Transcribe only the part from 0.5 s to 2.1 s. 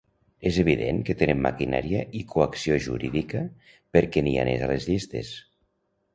És evident que tenen maquinària